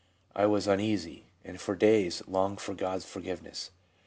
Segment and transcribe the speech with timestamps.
[0.35, 3.69] I was uneasy, and for days longed for God's forgiveness.'